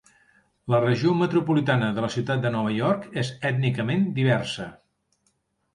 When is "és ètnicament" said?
3.25-4.13